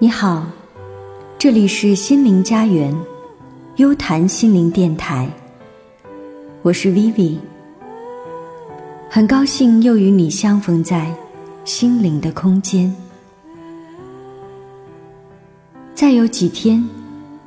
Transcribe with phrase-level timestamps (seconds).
[0.00, 0.46] 你好，
[1.36, 2.96] 这里是心灵家园，
[3.78, 5.28] 优谈心灵电台，
[6.62, 7.38] 我是 Vivi，
[9.10, 11.12] 很高兴又与你相逢在
[11.64, 12.94] 心灵的空间。
[15.96, 16.88] 再有几天，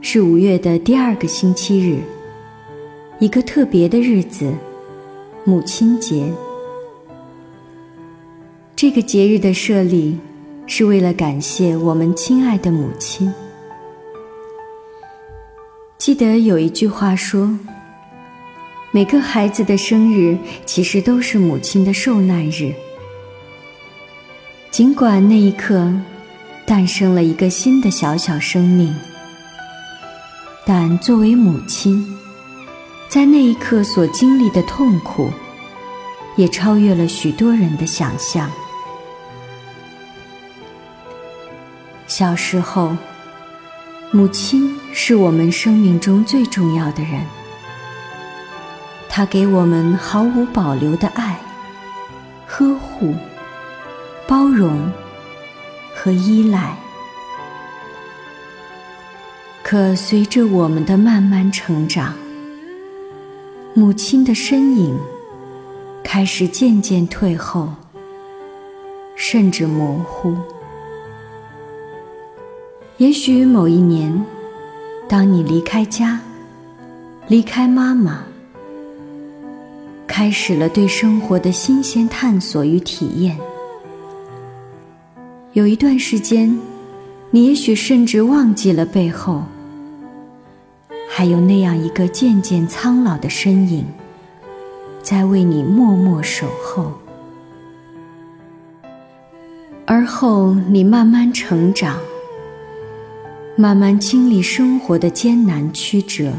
[0.00, 2.00] 是五月的第二个星期日，
[3.20, 4.52] 一个特别的日子——
[5.46, 6.26] 母亲节。
[8.74, 10.18] 这个节日的设立。
[10.72, 13.30] 是为了感谢我们亲爱的母亲。
[15.98, 17.58] 记得有一句话说
[18.92, 22.72] ：“每个孩子的生日其实都是母亲的受难日。”
[24.70, 25.92] 尽管那一刻
[26.64, 28.94] 诞生了一个新的小小生命，
[30.64, 32.06] 但作为母亲，
[33.08, 35.30] 在那一刻所经历的痛苦，
[36.36, 38.48] 也超越了许多人的想象。
[42.20, 42.94] 小时候，
[44.10, 47.24] 母亲是我们生命中最重要的人。
[49.08, 51.40] 她给我们毫无保留的爱、
[52.46, 53.14] 呵护、
[54.28, 54.92] 包容
[55.94, 56.76] 和依赖。
[59.62, 62.12] 可随着我们的慢慢成长，
[63.72, 64.94] 母亲的身影
[66.04, 67.72] 开始渐渐退后，
[69.16, 70.36] 甚至模糊。
[73.00, 74.12] 也许某一年，
[75.08, 76.20] 当你离开家，
[77.28, 78.22] 离开妈妈，
[80.06, 83.38] 开始了对生活的新鲜探索与体验。
[85.54, 86.54] 有一段时间，
[87.30, 89.44] 你也许甚至忘记了背后，
[91.08, 93.82] 还有那样一个渐渐苍老的身影，
[95.02, 96.92] 在为你默默守候。
[99.86, 101.96] 而后，你慢慢成长。
[103.60, 106.32] 慢慢经历生活的艰难曲折，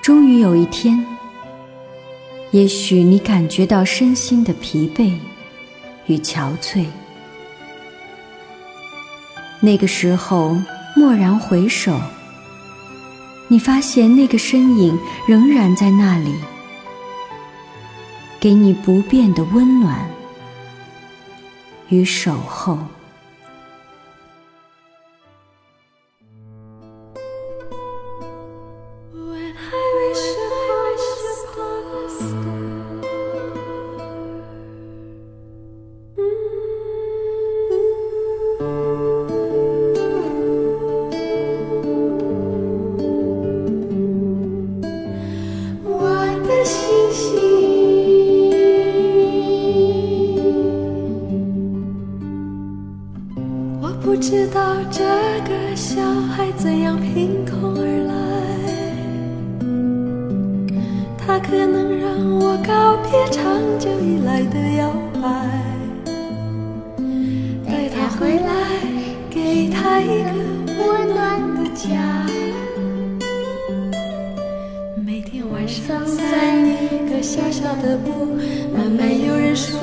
[0.00, 1.04] 终于有一天，
[2.52, 5.12] 也许你感觉到身心的疲惫
[6.06, 6.86] 与憔悴。
[9.60, 10.56] 那个时候，
[10.96, 12.00] 蓦然回首，
[13.48, 16.32] 你发现那个身影仍然在那里，
[18.40, 20.00] 给你不变的温暖
[21.90, 22.78] 与守候。
[55.94, 58.14] 小孩怎样凭空而来，
[61.18, 62.08] 他可能让
[62.40, 65.20] 我告别长久以来的摇摆，
[67.66, 68.48] 带他回来，
[69.28, 70.30] 给他一个
[70.78, 71.90] 温暖的家。
[75.04, 78.34] 每天晚上在一个小小的屋，
[78.74, 79.78] 慢慢有人说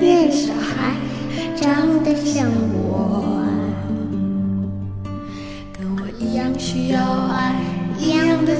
[0.00, 0.96] 那个小孩
[1.54, 2.93] 长得像我。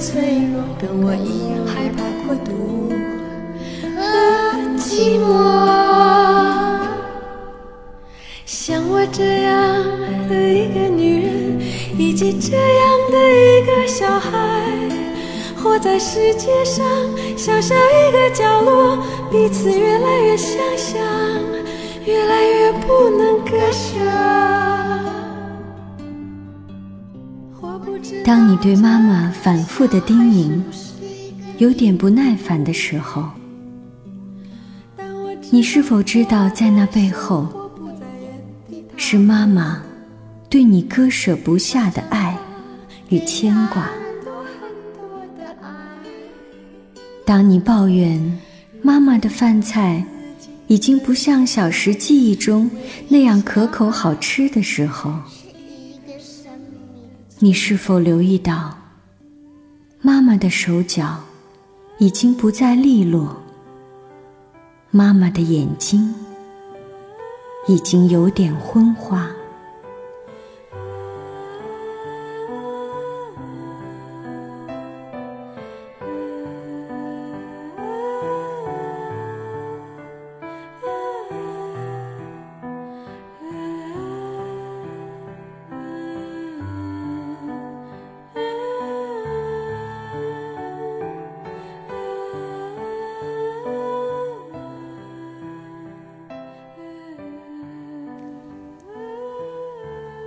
[0.05, 0.21] 脆
[0.53, 2.91] 弱，跟我一样害怕孤独
[3.97, 3.97] 和
[4.77, 5.25] 寂寞。
[8.45, 9.83] 像我这样
[10.29, 11.59] 的一个女人，
[11.97, 14.31] 以及这样的一个小孩，
[15.57, 16.85] 活在世界上
[17.35, 18.99] 小小一个角落，
[19.31, 21.01] 彼此越来越相像，
[22.05, 24.34] 越来越不能割舍。
[28.25, 30.59] 当你对妈妈反复的叮咛，
[31.59, 33.29] 有点不耐烦的时候，
[35.51, 37.47] 你是否知道，在那背后，
[38.97, 39.83] 是妈妈
[40.49, 42.35] 对你割舍不下的爱
[43.11, 43.91] 与牵挂？
[47.27, 48.39] 当你抱怨
[48.81, 50.03] 妈妈的饭菜
[50.67, 52.71] 已经不像小时记忆中
[53.07, 55.13] 那样可口好吃的时候，
[57.41, 58.79] 你是否留意到，
[60.01, 61.19] 妈妈的手脚
[61.99, 63.37] 已经不再利落，
[64.91, 66.15] 妈妈的眼睛
[67.67, 69.29] 已经有点昏花？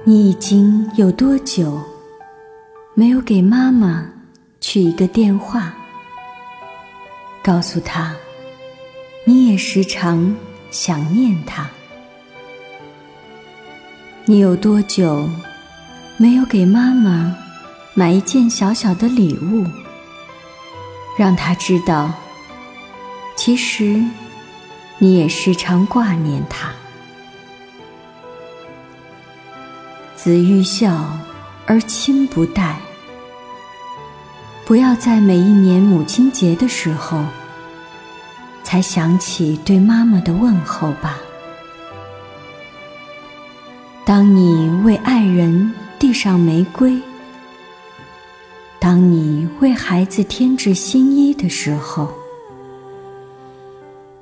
[0.09, 1.83] 你已经有多久
[2.94, 4.09] 没有给妈妈
[4.62, 5.74] 去一个电话，
[7.44, 8.15] 告诉她
[9.25, 10.33] 你也时常
[10.71, 11.65] 想念她？
[14.24, 15.30] 你有多久
[16.15, 17.36] 没有给妈妈
[17.94, 19.65] 买一件小小的礼物，
[21.18, 22.13] 让她知道，
[23.36, 24.01] 其实
[25.00, 26.71] 你也时常挂念她？
[30.27, 31.07] 子欲孝
[31.65, 32.77] 而亲不待，
[34.65, 37.24] 不要在每一年母亲节的时候
[38.62, 41.18] 才想起对妈妈的问候吧。
[44.03, 47.01] 当你为爱人递上玫瑰，
[48.81, 52.13] 当你为孩子添置新衣的时候，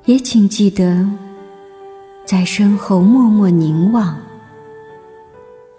[0.04, 1.04] 也请记得
[2.24, 4.16] 在身后默默凝望。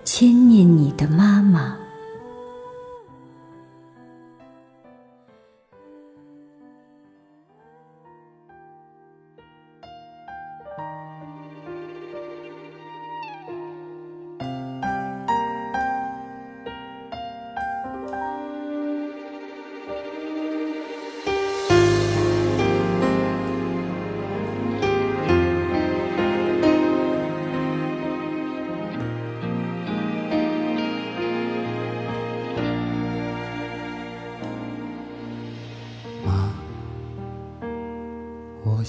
[0.10, 1.87] 牵念你的妈妈。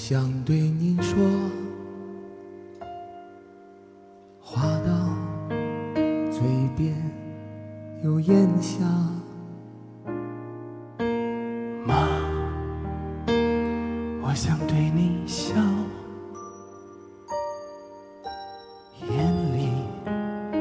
[0.01, 1.19] 想对您说，
[4.41, 4.91] 话到
[6.31, 6.41] 嘴
[6.77, 6.95] 边
[8.05, 8.85] 又咽下。
[11.85, 12.09] 妈，
[14.23, 15.53] 我想对你笑，
[19.11, 19.13] 眼
[19.53, 19.69] 里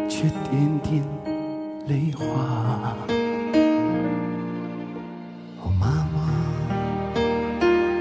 [0.10, 1.06] 却点点
[1.88, 2.26] 泪花。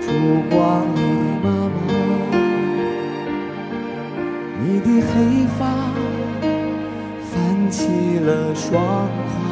[0.00, 0.82] 烛光
[5.16, 5.64] 黑发
[7.30, 9.45] 泛起了霜花。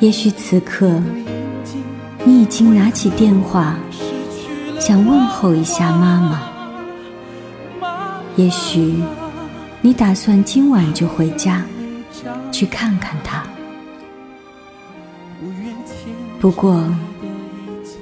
[0.00, 1.00] 也许此刻，
[2.24, 3.74] 你已经拿起电话，
[4.78, 6.42] 想问候一下妈妈。
[8.36, 9.02] 也许，
[9.80, 11.62] 你打算今晚就回家，
[12.52, 13.42] 去看看她。
[16.38, 16.84] 不过，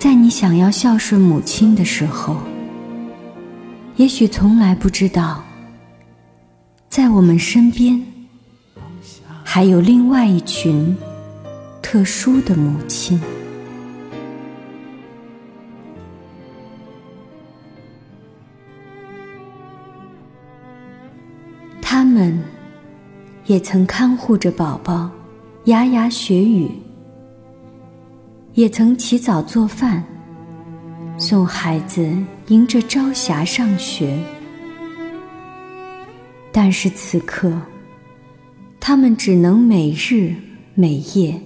[0.00, 2.36] 在你想要孝顺母亲的时候，
[3.94, 5.44] 也许从来不知道，
[6.88, 8.04] 在我们身边
[9.54, 10.96] 还有另外一群
[11.82, 13.20] 特殊的母亲，
[21.82, 22.42] 他们
[23.44, 25.10] 也曾看护着宝宝，
[25.64, 26.70] 牙牙学语。
[28.54, 30.02] 也曾起早做饭，
[31.18, 32.10] 送孩子
[32.46, 34.18] 迎着朝霞上学。
[36.50, 37.52] 但是此刻，
[38.84, 40.34] 他们只能每日
[40.74, 41.40] 每夜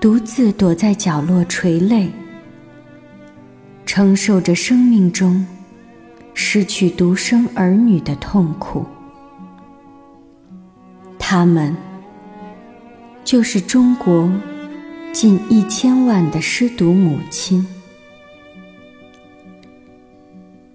[0.00, 2.08] 独自躲在角落垂泪，
[3.84, 5.44] 承受着生命中
[6.32, 8.86] 失去独生儿女的痛苦。
[11.18, 11.76] 他们
[13.24, 14.30] 就是中国。
[15.12, 17.66] 近一千万的失独母亲。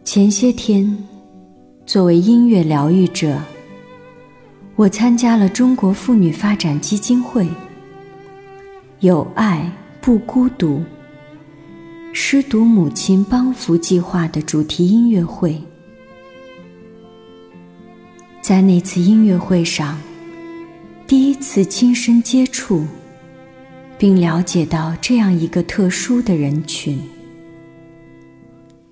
[0.04, 0.98] 前些天，
[1.86, 3.40] 作为音乐疗愈者，
[4.76, 7.48] 我参加了中国妇女发展基金会
[9.02, 10.84] “有爱不孤独”
[12.14, 15.62] 失独母亲帮扶计划的主题音乐会。
[18.42, 20.00] 在那次音乐会上，
[21.06, 22.86] 第一次亲身接触。
[23.98, 27.00] 并了解到这样一个特殊的人群，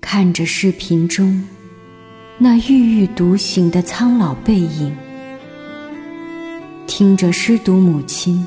[0.00, 1.44] 看着视频中
[2.38, 4.94] 那郁郁独行的苍老背影，
[7.00, 8.46] 听着失独母亲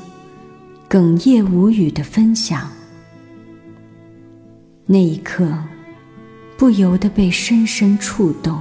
[0.88, 2.70] 哽咽无语的分享，
[4.86, 5.52] 那一刻，
[6.56, 8.56] 不由得被深深触动。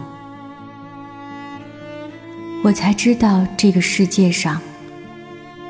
[2.63, 4.59] 我才知道，这个世界上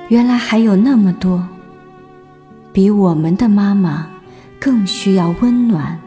[0.08, 1.46] 原来还有那么多
[2.72, 4.08] 比我们的妈妈
[4.58, 6.00] 更需要温暖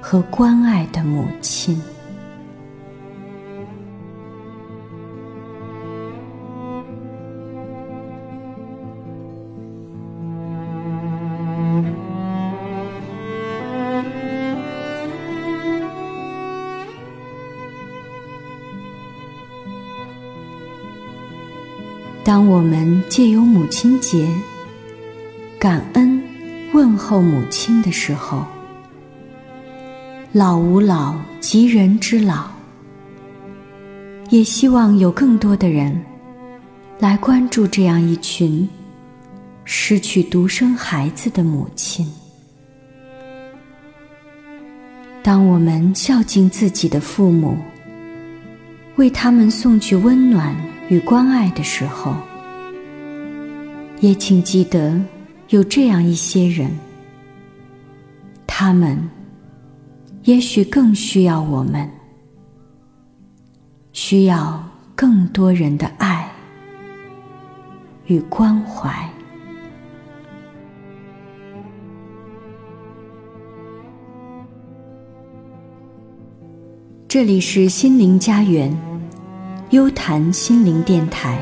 [0.00, 1.78] 和关爱的母亲。
[22.30, 24.24] 当我们借由母亲节
[25.58, 26.22] 感恩
[26.72, 28.46] 问候母亲的时候，
[30.30, 32.44] 老吾老及人之老，
[34.28, 36.00] 也希望有更多的人
[37.00, 38.68] 来关注这样一群
[39.64, 42.08] 失去独生孩子的母亲。
[45.20, 47.58] 当我们孝敬自己的父母，
[48.94, 50.54] 为他们送去温暖。
[50.90, 52.12] 与关爱的时候，
[54.00, 55.00] 也请记得
[55.50, 56.68] 有这样一些人，
[58.44, 58.98] 他们
[60.24, 61.88] 也许更需要我们，
[63.92, 64.60] 需要
[64.96, 66.28] 更多人的爱
[68.06, 68.92] 与关怀。
[77.06, 78.89] 这里是心灵家园。
[79.70, 81.40] 优谈心灵电台，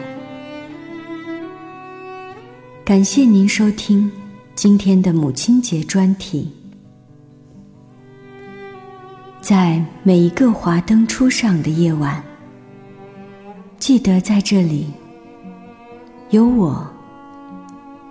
[2.84, 4.10] 感谢您收听
[4.54, 6.52] 今天的母亲节专题。
[9.40, 12.22] 在每一个华灯初上的夜晚，
[13.78, 14.88] 记得在这里
[16.28, 16.86] 有我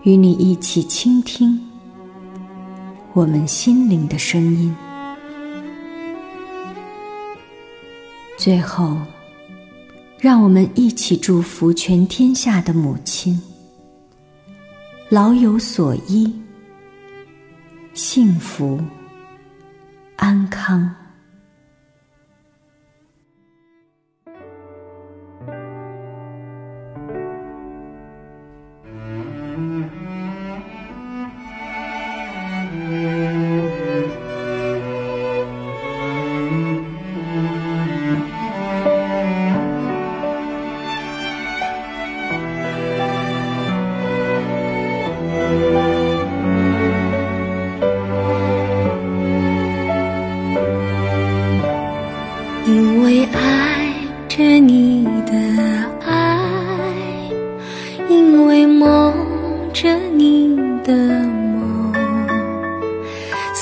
[0.01, 1.61] 与你一起倾听
[3.13, 4.75] 我们心灵的声音。
[8.35, 8.97] 最后。
[10.19, 13.39] 让我们一起祝福全天下的母亲，
[15.09, 16.33] 老有所依，
[17.93, 18.81] 幸福
[20.15, 21.06] 安康。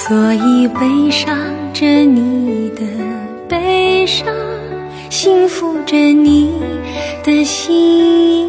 [0.07, 1.35] 所以悲伤
[1.73, 2.85] 着你的
[3.49, 4.27] 悲伤，
[5.09, 6.51] 幸福着你
[7.23, 8.47] 的心。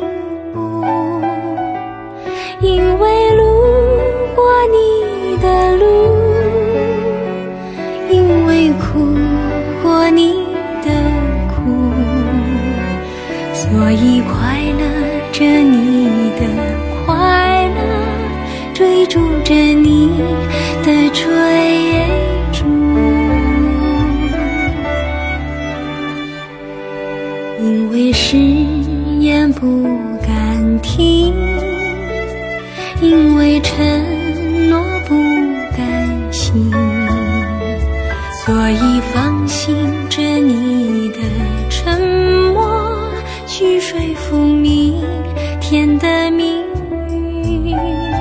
[19.08, 20.10] 追逐着你。
[20.86, 21.24] 的追
[22.52, 22.64] 逐，
[27.60, 28.36] 因为誓
[29.18, 29.82] 言不
[30.24, 31.34] 敢听，
[33.00, 33.84] 因为承
[34.70, 35.14] 诺不
[35.76, 36.70] 甘心，
[38.44, 39.74] 所以放心
[40.08, 41.18] 着你的
[41.68, 42.00] 沉
[42.54, 43.10] 默，
[43.48, 45.02] 去说服明
[45.60, 46.62] 天的命
[47.64, 48.15] 运。